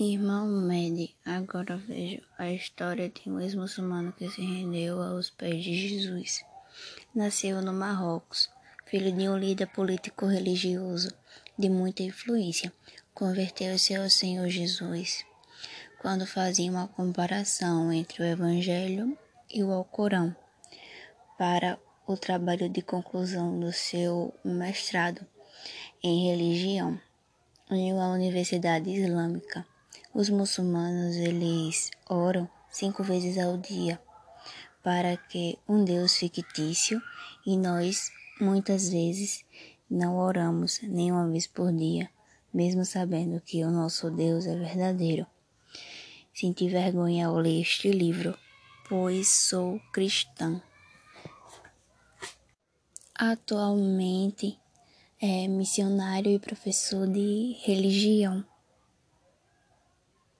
[0.00, 5.74] Irmão Mede, agora vejo a história de um ex-muçulmano que se rendeu aos pés de
[5.74, 6.44] Jesus.
[7.12, 8.48] Nasceu no Marrocos,
[8.86, 11.12] filho de um líder político-religioso
[11.58, 12.72] de muita influência.
[13.12, 15.24] Converteu-se ao Senhor Jesus
[15.98, 19.18] quando fazia uma comparação entre o Evangelho
[19.52, 20.32] e o Alcorão
[21.36, 21.76] para
[22.06, 25.26] o trabalho de conclusão do seu mestrado
[26.00, 27.00] em religião
[27.68, 29.66] em uma universidade islâmica.
[30.18, 34.02] Os muçulmanos eles oram cinco vezes ao dia
[34.82, 37.00] para que um Deus fictício
[37.46, 38.10] e nós
[38.40, 39.44] muitas vezes
[39.88, 42.10] não oramos nem uma vez por dia,
[42.52, 45.24] mesmo sabendo que o nosso Deus é verdadeiro.
[46.34, 48.36] Senti vergonha ao ler este livro,
[48.88, 50.60] pois sou cristã.
[53.14, 54.58] Atualmente
[55.22, 58.44] é missionário e professor de religião.